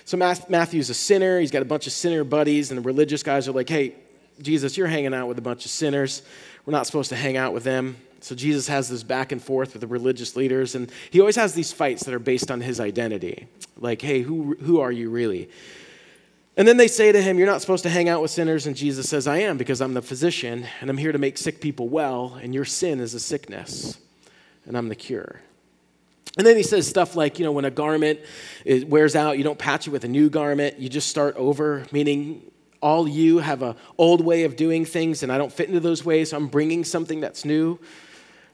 [0.06, 1.39] So Matthew's a sinner.
[1.39, 3.96] He's got a bunch of sinner buddies, and the religious guys are like, hey,
[4.41, 6.24] Jesus, you're hanging out with a bunch of sinners.
[6.65, 7.98] We're not supposed to hang out with them.
[8.22, 11.54] So Jesus has this back and forth with the religious leaders, and he always has
[11.54, 13.48] these fights that are based on his identity.
[13.78, 15.50] Like, hey, who, who are you really?
[16.56, 18.68] And then they say to him, You're not supposed to hang out with sinners.
[18.68, 21.62] And Jesus says, I am because I'm the physician and I'm here to make sick
[21.62, 23.98] people well, and your sin is a sickness,
[24.66, 25.42] and I'm the cure.
[26.38, 28.20] And then he says stuff like, you know, when a garment
[28.66, 32.42] wears out, you don't patch it with a new garment, you just start over, meaning
[32.82, 36.04] all you have an old way of doing things, and I don't fit into those
[36.04, 37.80] ways, so I'm bringing something that's new.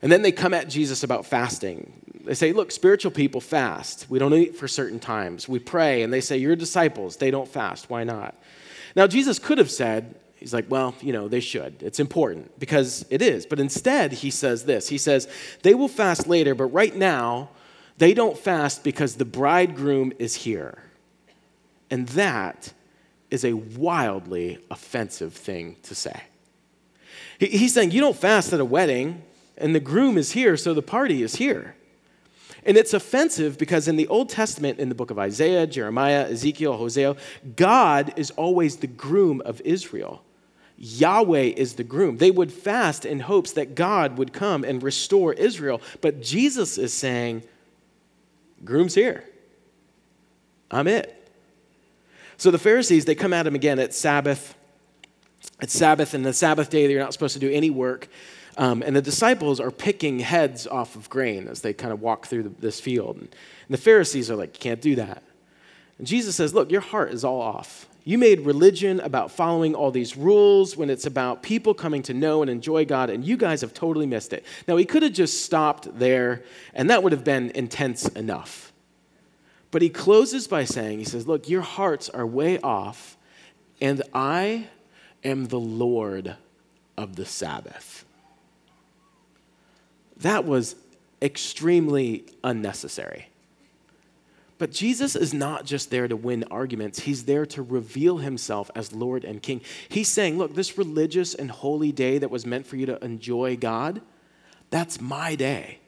[0.02, 2.22] And then they come at Jesus about fasting.
[2.24, 4.06] They say, Look, spiritual people fast.
[4.10, 5.50] We don't eat for certain times.
[5.50, 6.04] We pray.
[6.04, 7.18] And they say, You're disciples.
[7.18, 7.90] They don't fast.
[7.90, 8.36] Why not?
[8.96, 11.82] Now, Jesus could have said, He's like, Well, you know, they should.
[11.82, 13.46] It's important because it is.
[13.46, 15.28] But instead, he says this He says,
[15.64, 17.50] They will fast later, but right now,
[17.98, 20.78] they don't fast because the bridegroom is here.
[21.92, 22.72] And that
[23.30, 26.24] is a wildly offensive thing to say.
[27.40, 29.24] He's saying, You don't fast at a wedding
[29.60, 31.76] and the groom is here, so the party is here.
[32.66, 36.78] And it's offensive because in the Old Testament, in the book of Isaiah, Jeremiah, Ezekiel,
[36.78, 37.16] Hosea,
[37.56, 40.24] God is always the groom of Israel.
[40.78, 42.18] Yahweh is the groom.
[42.18, 45.82] They would fast in hopes that God would come and restore Israel.
[46.02, 47.44] But Jesus is saying,
[48.64, 49.24] Groom's here.
[50.72, 51.16] I'm it.
[52.38, 54.56] So the Pharisees, they come at him again at Sabbath.
[55.62, 58.08] It's Sabbath, and the Sabbath day, you're not supposed to do any work.
[58.60, 62.28] Um, and the disciples are picking heads off of grain as they kind of walk
[62.28, 63.16] through the, this field.
[63.18, 63.36] And,
[63.70, 65.24] the Pharisees are like, You can't do that.
[65.98, 67.88] And Jesus says, Look, your heart is all off.
[68.04, 72.42] You made religion about following all these rules when it's about people coming to know
[72.42, 74.44] and enjoy God, and you guys have totally missed it.
[74.68, 76.44] Now, he could have just stopped there,
[76.74, 78.74] and that would have been intense enough.
[79.72, 83.18] But he closes by saying, He says, Look, your hearts are way off,
[83.80, 84.68] and I
[85.24, 86.36] am the Lord
[86.98, 88.04] of the Sabbath.
[90.20, 90.76] That was
[91.22, 93.30] extremely unnecessary.
[94.58, 98.92] But Jesus is not just there to win arguments, he's there to reveal himself as
[98.94, 99.62] Lord and King.
[99.88, 103.56] He's saying, Look, this religious and holy day that was meant for you to enjoy
[103.56, 104.02] God,
[104.70, 105.80] that's my day.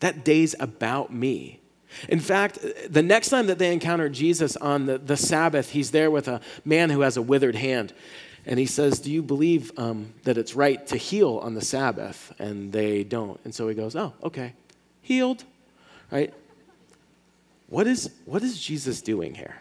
[0.00, 1.60] That day's about me.
[2.08, 2.58] In fact,
[2.88, 6.40] the next time that they encounter Jesus on the, the Sabbath, he's there with a
[6.64, 7.92] man who has a withered hand.
[8.46, 12.32] And he says, Do you believe um, that it's right to heal on the Sabbath?
[12.38, 13.40] And they don't.
[13.44, 14.54] And so he goes, Oh, okay.
[15.02, 15.44] Healed.
[16.10, 16.32] Right?
[17.68, 19.56] What is, what is Jesus doing here?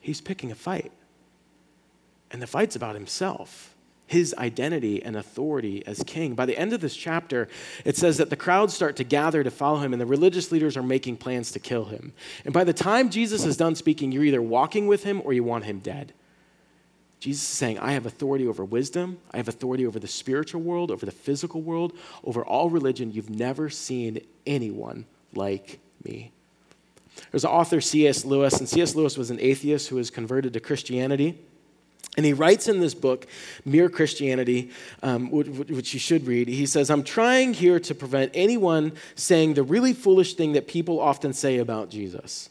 [0.00, 0.92] He's picking a fight.
[2.30, 3.74] And the fight's about himself,
[4.06, 6.34] his identity and authority as king.
[6.34, 7.48] By the end of this chapter,
[7.84, 10.76] it says that the crowds start to gather to follow him, and the religious leaders
[10.76, 12.12] are making plans to kill him.
[12.44, 15.44] And by the time Jesus is done speaking, you're either walking with him or you
[15.44, 16.12] want him dead.
[17.24, 19.16] Jesus is saying, I have authority over wisdom.
[19.30, 23.12] I have authority over the spiritual world, over the physical world, over all religion.
[23.12, 26.32] You've never seen anyone like me.
[27.30, 28.26] There's an author, C.S.
[28.26, 28.94] Lewis, and C.S.
[28.94, 31.38] Lewis was an atheist who was converted to Christianity.
[32.18, 33.26] And he writes in this book,
[33.64, 34.70] Mere Christianity,
[35.02, 39.62] um, which you should read, he says, I'm trying here to prevent anyone saying the
[39.62, 42.50] really foolish thing that people often say about Jesus.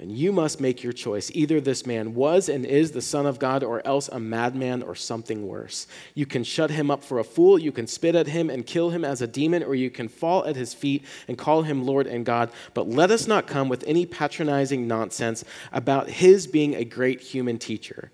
[0.00, 1.30] And you must make your choice.
[1.34, 4.96] Either this man was and is the Son of God, or else a madman or
[4.96, 5.86] something worse.
[6.14, 8.90] You can shut him up for a fool, you can spit at him and kill
[8.90, 12.08] him as a demon, or you can fall at his feet and call him Lord
[12.08, 12.50] and God.
[12.74, 17.58] But let us not come with any patronizing nonsense about his being a great human
[17.58, 18.10] teacher.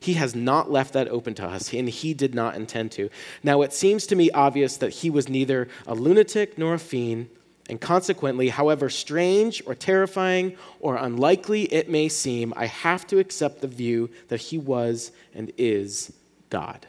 [0.00, 3.10] He has not left that open to us, and he did not intend to.
[3.42, 7.28] Now, it seems to me obvious that he was neither a lunatic nor a fiend
[7.68, 13.60] and consequently, however strange or terrifying or unlikely it may seem, I have to accept
[13.60, 16.12] the view that he was and is
[16.48, 16.86] God.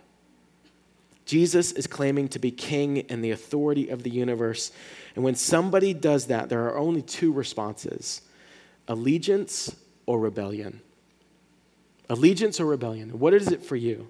[1.26, 4.72] Jesus is claiming to be king and the authority of the universe.
[5.16, 8.22] And when somebody does that, there are only two responses
[8.88, 9.76] allegiance
[10.08, 10.82] or rebellion.
[12.10, 13.20] Allegiance or rebellion.
[13.20, 14.08] What is it for you?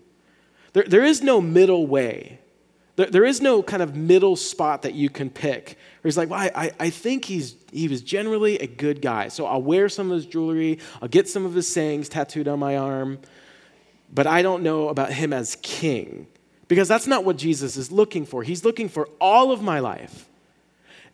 [0.71, 2.39] There, there is no middle way.
[2.99, 5.77] There, there is no kind of middle spot that you can pick.
[6.01, 9.29] Where he's like, well, I, I think he's, he was generally a good guy.
[9.29, 12.59] So I'll wear some of his jewelry, I'll get some of his sayings tattooed on
[12.59, 13.19] my arm,
[14.13, 16.27] but I don't know about him as king.
[16.67, 18.43] Because that's not what Jesus is looking for.
[18.43, 20.25] He's looking for all of my life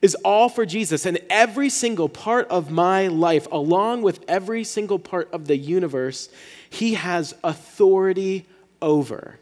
[0.02, 1.06] is all for Jesus.
[1.06, 6.30] And every single part of my life, along with every single part of the universe,
[6.67, 8.48] he has authority
[8.82, 9.39] over.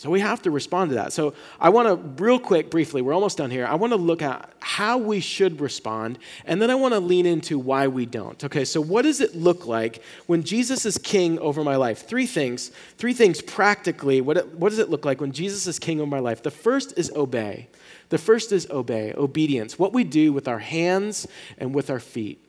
[0.00, 1.12] So we have to respond to that.
[1.12, 3.66] So I want to, real quick, briefly, we're almost done here.
[3.66, 7.26] I want to look at how we should respond, and then I want to lean
[7.26, 8.42] into why we don't.
[8.42, 12.06] Okay, so what does it look like when Jesus is king over my life?
[12.08, 14.22] Three things, three things practically.
[14.22, 16.42] What, it, what does it look like when Jesus is king over my life?
[16.42, 17.68] The first is obey.
[18.08, 22.42] The first is obey, obedience, what we do with our hands and with our feet,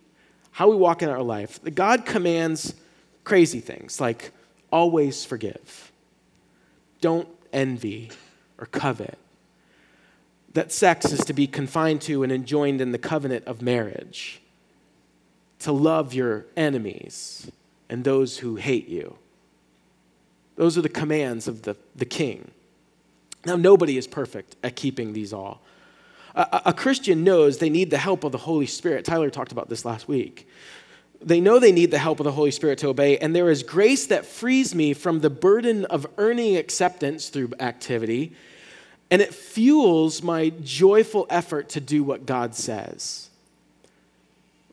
[0.52, 1.60] how we walk in our life.
[1.76, 2.76] God commands
[3.26, 4.32] crazy things like
[4.72, 5.92] always forgive.
[7.02, 8.12] Don't envy,
[8.58, 9.18] or covet.
[10.54, 14.42] That sex is to be confined to and enjoined in the covenant of marriage,
[15.60, 17.52] to love your enemies
[17.90, 19.18] and those who hate you.
[20.56, 22.52] Those are the commands of the, the king.
[23.46, 25.62] Now, nobody is perfect at keeping these all.
[26.36, 29.04] A, a, Christian knows they need the help of the Holy Spirit.
[29.04, 30.48] Tyler talked about this last week.
[31.24, 33.62] They know they need the help of the Holy Spirit to obey, and there is
[33.64, 38.34] grace that frees me from the burden of earning acceptance through activity,
[39.12, 43.30] and it fuels my joyful effort to do what God says.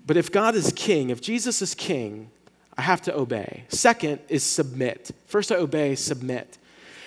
[0.07, 2.31] But if God is king, if Jesus is king,
[2.79, 3.65] I have to obey.
[3.69, 5.11] Second is submit.
[5.27, 6.57] First I obey, submit.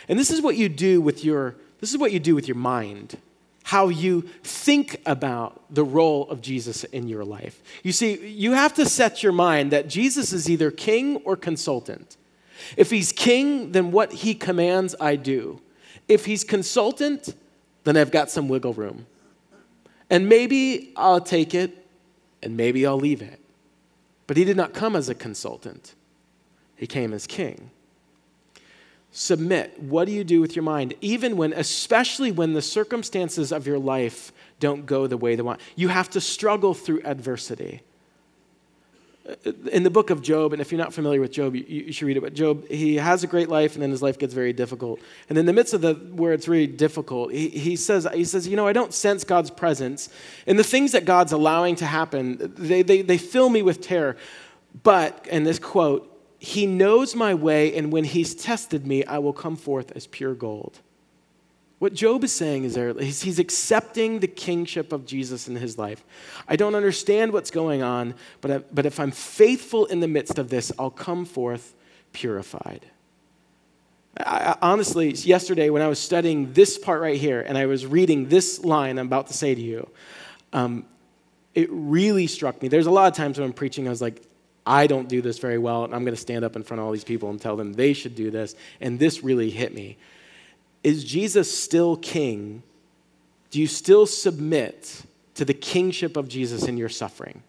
[0.08, 2.58] And this is what you do with your this is what you do with your
[2.58, 3.18] mind
[3.72, 7.64] how you think about the role of Jesus in your life.
[7.84, 12.18] You see, you have to set your mind that Jesus is either king or consultant.
[12.76, 15.62] If he's king, then what he commands, I do.
[16.10, 17.34] If he's consultant,
[17.86, 19.06] then I've got some wiggle room.
[20.10, 21.88] And maybe I'll take it
[22.44, 23.40] and maybe I'll leave it.
[24.28, 25.96] But he did not come as a consultant,
[26.76, 27.72] he came as king
[29.12, 29.78] submit.
[29.82, 30.94] What do you do with your mind?
[31.02, 35.60] Even when, especially when the circumstances of your life don't go the way they want,
[35.76, 37.82] you have to struggle through adversity.
[39.72, 42.08] In the book of Job, and if you're not familiar with Job, you, you should
[42.08, 42.22] read it.
[42.22, 45.00] But Job, he has a great life, and then his life gets very difficult.
[45.30, 48.48] And in the midst of the where it's really difficult, he, he says, he says,
[48.48, 50.10] you know, I don't sense God's presence,
[50.48, 54.18] and the things that God's allowing to happen, they, they, they fill me with terror.
[54.84, 56.11] But, and this quote,
[56.44, 60.34] he knows my way, and when he's tested me, I will come forth as pure
[60.34, 60.80] gold.
[61.78, 66.04] What Job is saying is there, he's, accepting the kingship of Jesus in his life.
[66.48, 70.40] I don't understand what's going on, but, I, but if I'm faithful in the midst
[70.40, 71.76] of this, I'll come forth
[72.12, 72.88] purified.
[74.18, 78.30] I, honestly, yesterday when I was studying this part right here and I was reading
[78.30, 79.88] this line I'm about to say to you,
[80.54, 80.88] um,
[81.54, 82.68] it really struck me.
[82.68, 84.24] There's a lot of times when I'm preaching, I was like,
[84.66, 86.86] I don't do this very well, and I'm going to stand up in front of
[86.86, 88.56] all these people and tell them they should do this.
[88.80, 89.98] And this really hit me.
[90.84, 92.64] Is Jesus still king?
[93.50, 95.04] Do you still submit
[95.36, 97.44] to the kingship of Jesus in your suffering?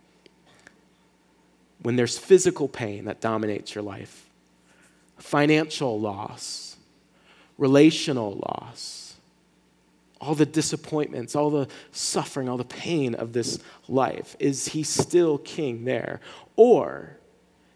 [1.82, 4.28] When there's physical pain that dominates your life,
[5.18, 6.76] financial loss,
[7.58, 9.01] relational loss,
[10.22, 13.58] all the disappointments, all the suffering, all the pain of this
[13.88, 16.20] life, is he still king there?
[16.54, 17.16] Or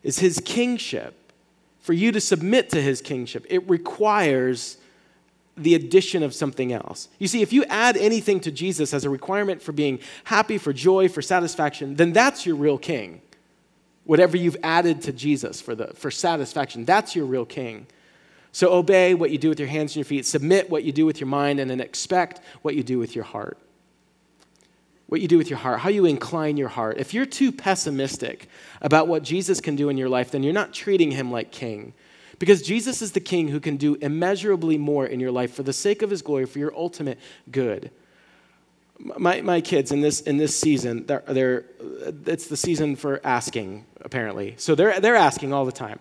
[0.04, 1.32] is his kingship,
[1.80, 4.76] for you to submit to his kingship, it requires
[5.56, 7.08] the addition of something else.
[7.18, 10.72] You see, if you add anything to Jesus as a requirement for being happy, for
[10.72, 13.22] joy, for satisfaction, then that's your real king.
[14.04, 17.88] Whatever you've added to Jesus for, the, for satisfaction, that's your real king.
[18.56, 21.04] So obey what you do with your hands and your feet, submit what you do
[21.04, 23.58] with your mind, and then expect what you do with your heart.
[25.08, 26.98] what you do with your heart, how you incline your heart.
[26.98, 28.48] If you're too pessimistic
[28.80, 31.94] about what Jesus can do in your life, then you're not treating him like king.
[32.38, 35.72] Because Jesus is the king who can do immeasurably more in your life for the
[35.72, 37.18] sake of his glory, for your ultimate
[37.50, 37.90] good.
[38.98, 41.64] My, my kids in this, in this season, they're, they're,
[42.26, 44.54] it's the season for asking, apparently.
[44.58, 46.00] So they're, they're asking all the time.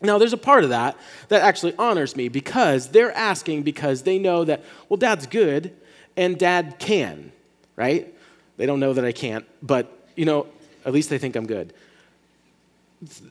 [0.00, 0.96] Now, there's a part of that
[1.28, 5.74] that actually honors me because they're asking because they know that, well, dad's good
[6.16, 7.32] and dad can
[7.78, 8.12] right?
[8.56, 10.48] They don't know that I can't, but you know,
[10.84, 11.72] at least they think I'm good.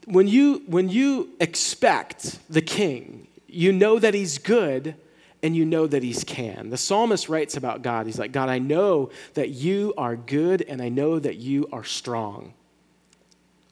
[0.06, 4.96] When you when you expect the king, you know that he's good
[5.44, 6.70] and you know that he's can.
[6.70, 8.06] The psalmist writes about God.
[8.06, 11.84] He's like, God, I know that you are good and I know that you are
[11.84, 12.54] strong.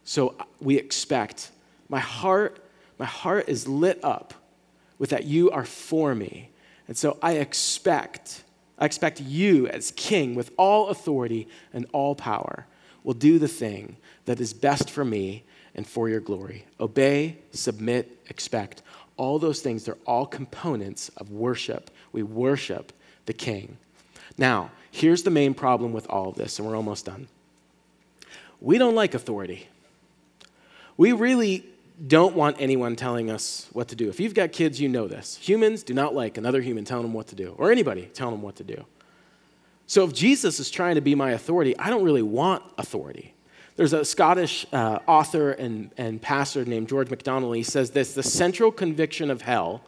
[0.03, 1.51] So uh, we expect.
[1.87, 2.59] My heart,
[2.97, 4.33] my heart is lit up
[4.97, 6.49] with that you are for me.
[6.87, 8.43] And so I expect
[8.77, 12.65] I expect you, as king with all authority and all power,
[13.03, 15.43] will do the thing that is best for me
[15.75, 16.65] and for your glory.
[16.79, 18.81] Obey, submit, expect.
[19.17, 21.89] All those things, they're all components of worship.
[22.11, 22.91] We worship
[23.27, 23.77] the king.
[24.37, 27.27] Now, here's the main problem with all of this, and we're almost done.
[28.59, 29.67] We don't like authority.
[30.97, 31.65] We really
[32.07, 34.09] don't want anyone telling us what to do.
[34.09, 35.37] If you've got kids, you know this.
[35.37, 38.41] Humans do not like another human telling them what to do, or anybody telling them
[38.41, 38.85] what to do.
[39.87, 43.33] So if Jesus is trying to be my authority, I don't really want authority.
[43.75, 47.55] There's a Scottish uh, author and, and pastor named George MacDonald.
[47.55, 49.81] He says this The central conviction of hell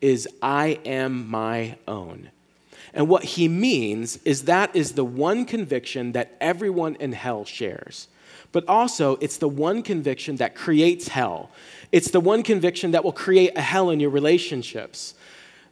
[0.00, 2.30] is I am my own.
[2.92, 8.08] And what he means is that is the one conviction that everyone in hell shares
[8.52, 11.50] but also it's the one conviction that creates hell.
[11.92, 15.14] It's the one conviction that will create a hell in your relationships.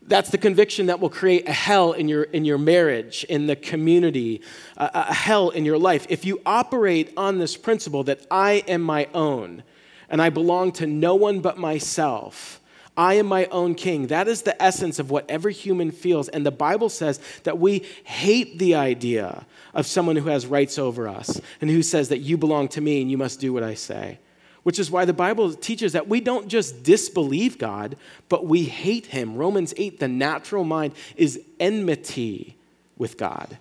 [0.06, 3.56] That's the conviction that will create a hell in your, in your marriage, in the
[3.56, 4.42] community,
[4.76, 6.06] a, a hell in your life.
[6.10, 9.62] If you operate on this principle that I am my own
[10.10, 12.60] and I belong to no one but myself,
[12.96, 14.06] I am my own king.
[14.06, 16.28] That is the essence of what every human feels.
[16.28, 21.08] And the Bible says that we hate the idea of someone who has rights over
[21.08, 23.74] us and who says that you belong to me and you must do what I
[23.74, 24.20] say.
[24.62, 27.96] Which is why the Bible teaches that we don't just disbelieve God,
[28.28, 29.36] but we hate him.
[29.36, 32.56] Romans 8, the natural mind is enmity
[32.96, 33.58] with God.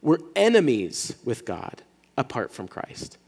[0.00, 1.82] We're enemies with God
[2.16, 3.18] apart from Christ.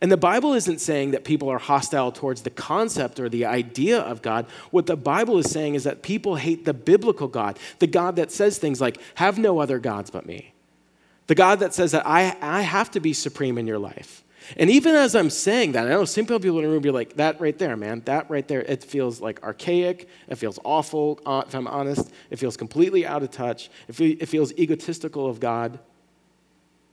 [0.00, 4.00] And the Bible isn't saying that people are hostile towards the concept or the idea
[4.00, 4.46] of God.
[4.70, 8.32] What the Bible is saying is that people hate the biblical God, the God that
[8.32, 10.54] says things like, have no other gods but me.
[11.26, 14.24] The God that says that I, I have to be supreme in your life.
[14.56, 17.16] And even as I'm saying that, I know some people in the room be like,
[17.16, 20.08] that right there, man, that right there, it feels like archaic.
[20.28, 22.10] It feels awful, uh, if I'm honest.
[22.30, 23.70] It feels completely out of touch.
[23.86, 25.78] It feels egotistical of God.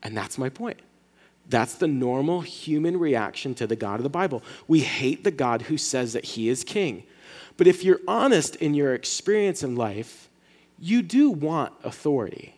[0.03, 0.81] And that's my point.
[1.49, 4.43] That's the normal human reaction to the God of the Bible.
[4.67, 7.03] We hate the God who says that he is king.
[7.55, 10.29] But if you're honest in your experience in life,
[10.77, 12.55] you do want authority.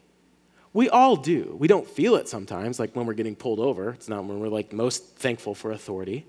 [0.73, 1.55] We all do.
[1.57, 3.91] We don't feel it sometimes, like when we're getting pulled over.
[3.91, 6.25] It's not when we're like most thankful for authority.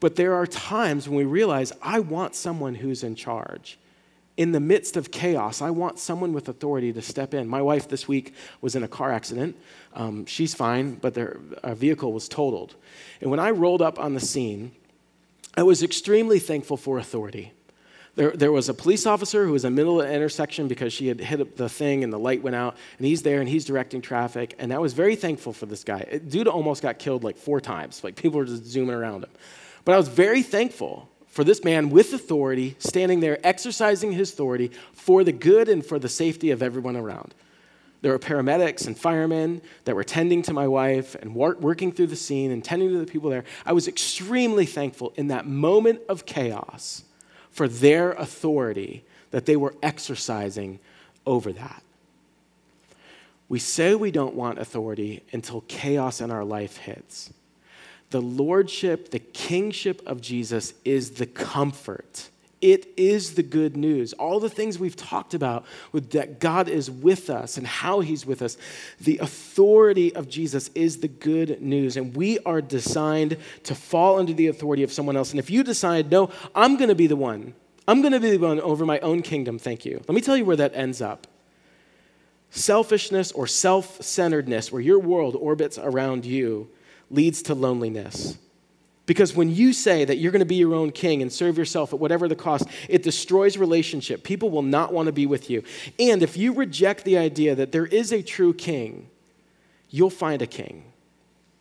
[0.00, 3.78] But there are times when we realize I want someone who's in charge
[4.36, 7.48] in the midst of chaos, I want someone with authority to step in.
[7.48, 9.56] My wife this week was in a car accident.
[9.94, 12.74] Um, she's fine, but their vehicle was totaled.
[13.20, 14.72] And when I rolled up on the scene,
[15.56, 17.52] I was extremely thankful for authority.
[18.14, 20.92] There, there was a police officer who was in the middle of the intersection because
[20.92, 23.64] she had hit the thing and the light went out, and he's there and he's
[23.64, 24.54] directing traffic.
[24.58, 26.20] And I was very thankful for this guy.
[26.28, 28.04] Dude almost got killed like four times.
[28.04, 29.30] Like people were just zooming around him.
[29.84, 34.70] But I was very thankful for this man with authority, standing there exercising his authority
[34.94, 37.34] for the good and for the safety of everyone around.
[38.00, 42.16] There were paramedics and firemen that were tending to my wife and working through the
[42.16, 43.44] scene and tending to the people there.
[43.66, 47.04] I was extremely thankful in that moment of chaos
[47.50, 50.80] for their authority that they were exercising
[51.26, 51.82] over that.
[53.50, 57.30] We say we don't want authority until chaos in our life hits.
[58.10, 62.30] The lordship, the kingship of Jesus is the comfort.
[62.62, 64.12] It is the good news.
[64.14, 68.24] All the things we've talked about with that God is with us and how he's
[68.24, 68.56] with us.
[68.98, 71.96] The authority of Jesus is the good news.
[71.96, 75.32] And we are designed to fall under the authority of someone else.
[75.32, 77.54] And if you decide, no, I'm going to be the one,
[77.86, 80.02] I'm going to be the one over my own kingdom, thank you.
[80.08, 81.26] Let me tell you where that ends up.
[82.50, 86.70] Selfishness or self centeredness, where your world orbits around you,
[87.10, 88.38] leads to loneliness.
[89.06, 91.92] Because when you say that you're going to be your own king and serve yourself
[91.92, 94.24] at whatever the cost, it destroys relationship.
[94.24, 95.62] People will not want to be with you.
[95.98, 99.08] And if you reject the idea that there is a true king,
[99.90, 100.92] you'll find a king.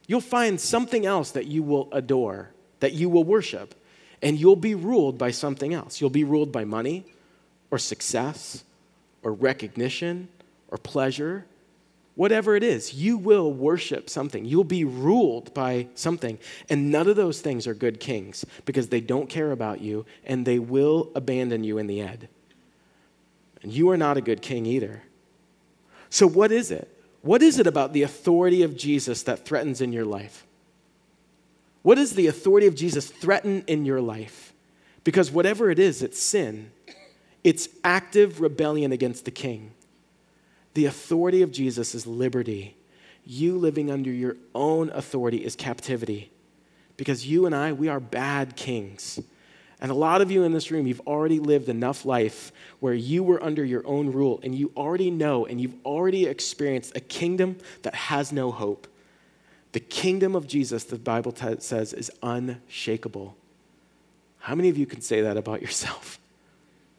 [0.08, 3.76] You'll find something else that you will adore, that you will worship,
[4.22, 6.02] and you'll be ruled by something else.
[6.02, 7.06] You'll be ruled by money
[7.70, 8.64] or success
[9.22, 10.30] or recognition
[10.70, 11.46] or pleasure.
[12.16, 14.46] Whatever it is, you will worship something.
[14.46, 16.40] You'll be ruled by something.
[16.70, 20.46] And none of those things are good kings because they don't care about you and
[20.46, 22.30] they will abandon you in the end.
[23.62, 25.04] And you are not a good king either.
[26.10, 26.90] So, what is it?
[27.22, 30.46] What is it about the authority of Jesus that threatens in your life?
[31.82, 34.54] What does the authority of Jesus threaten in your life?
[35.04, 36.72] Because whatever it is, it's sin,
[37.44, 39.72] it's active rebellion against the king.
[40.76, 42.76] The authority of Jesus is liberty.
[43.26, 46.32] You living under your own authority is captivity.
[46.98, 49.20] Because you and I, we are bad kings.
[49.82, 52.52] And a lot of you in this room, you've already lived enough life
[52.82, 56.96] where you were under your own rule and you already know and you've already experienced
[56.96, 58.88] a kingdom that has no hope.
[59.72, 63.36] The kingdom of Jesus, the Bible t- says, is unshakable.
[64.40, 66.20] How many of you can say that about yourself?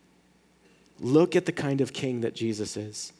[1.01, 3.13] Look at the kind of king that Jesus is.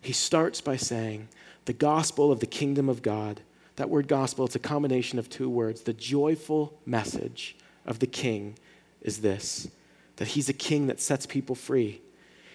[0.00, 1.28] He starts by saying,
[1.64, 3.40] The gospel of the kingdom of God.
[3.76, 5.82] That word gospel, it's a combination of two words.
[5.82, 8.58] The joyful message of the king
[9.00, 9.68] is this
[10.16, 12.02] that he's a king that sets people free.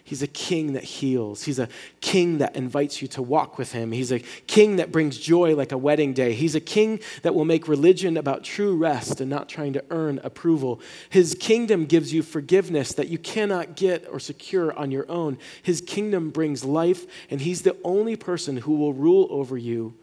[0.05, 1.45] He's a king that heals.
[1.45, 1.67] He's a
[1.99, 3.91] king that invites you to walk with him.
[3.91, 6.33] He's a king that brings joy like a wedding day.
[6.33, 10.19] He's a king that will make religion about true rest and not trying to earn
[10.23, 10.79] approval.
[11.09, 15.39] His kingdom gives you forgiveness that you cannot get or secure on your own.
[15.63, 19.95] His kingdom brings life, and he's the only person who will rule over you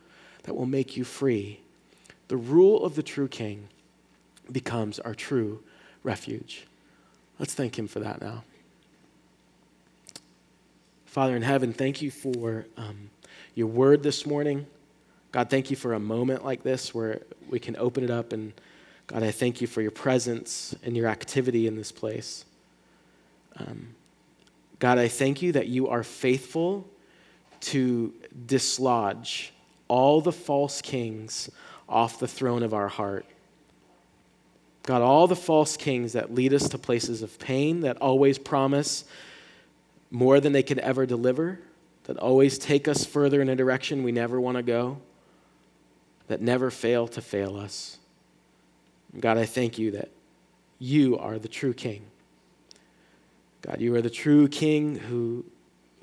[0.42, 1.60] that will make you free.
[2.26, 3.68] The rule of the true king
[4.50, 5.62] becomes our true
[6.02, 6.66] refuge.
[7.38, 8.42] Let's thank Him for that now.
[11.12, 13.10] Father in heaven, thank you for um,
[13.54, 14.66] your word this morning.
[15.30, 18.32] God, thank you for a moment like this where we can open it up.
[18.32, 18.54] And
[19.08, 22.46] God, I thank you for your presence and your activity in this place.
[23.56, 23.88] Um,
[24.78, 26.88] God, I thank you that you are faithful
[27.60, 28.14] to
[28.46, 29.52] dislodge
[29.88, 31.50] all the false kings
[31.90, 33.26] off the throne of our heart.
[34.84, 39.04] God, all the false kings that lead us to places of pain, that always promise
[40.12, 41.58] more than they can ever deliver,
[42.04, 44.98] that always take us further in a direction we never want to go,
[46.28, 47.98] that never fail to fail us.
[49.18, 50.10] God, I thank you that
[50.78, 52.04] you are the true king.
[53.62, 55.44] God, you are the true king who,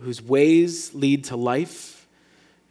[0.02, 2.08] whose ways lead to life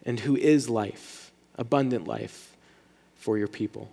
[0.05, 2.57] and who is life, abundant life
[3.17, 3.91] for your people.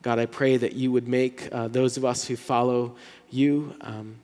[0.00, 2.96] God, I pray that you would make uh, those of us who follow
[3.30, 4.16] you, um,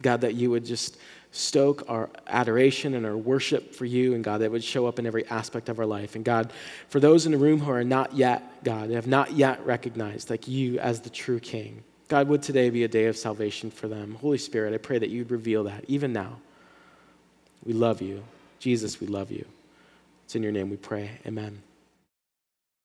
[0.00, 0.98] God, that you would just
[1.30, 5.06] stoke our adoration and our worship for you, and God, that would show up in
[5.06, 6.14] every aspect of our life.
[6.14, 6.52] And God,
[6.88, 10.46] for those in the room who are not yet, God, have not yet recognized like
[10.46, 14.14] you as the true King, God, would today be a day of salvation for them?
[14.20, 16.38] Holy Spirit, I pray that you'd reveal that even now.
[17.64, 18.22] We love you.
[18.60, 19.44] Jesus, we love you.
[20.24, 21.10] It's in your name we pray.
[21.26, 21.62] Amen.